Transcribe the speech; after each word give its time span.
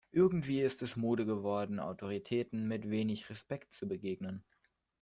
Irgendwie 0.11 0.61
ist 0.61 0.81
es 0.81 0.95
Mode 0.95 1.27
geworden, 1.27 1.79
Autoritäten 1.79 2.67
mit 2.67 2.89
wenig 2.89 3.29
Respekt 3.29 3.71
zu 3.75 3.87
begegnen. 3.87 4.43